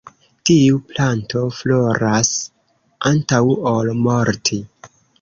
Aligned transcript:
Tiu 0.49 0.79
planto 0.93 1.43
floras 1.59 2.33
antaŭ 3.13 3.45
ol 3.77 3.97
morti. 4.03 4.65